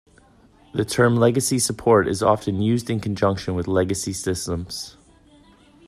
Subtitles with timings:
[0.73, 4.97] The term "legacy support" is often used in conjunction with legacy systems.